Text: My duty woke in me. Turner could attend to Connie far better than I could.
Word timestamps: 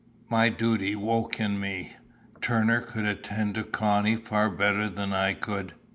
My 0.31 0.49
duty 0.49 0.95
woke 0.95 1.39
in 1.39 1.59
me. 1.59 1.95
Turner 2.41 2.81
could 2.81 3.05
attend 3.05 3.53
to 3.53 3.63
Connie 3.63 4.15
far 4.15 4.49
better 4.49 4.89
than 4.89 5.13
I 5.13 5.35
could. 5.35 5.73